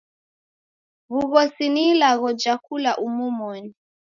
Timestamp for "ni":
1.73-1.83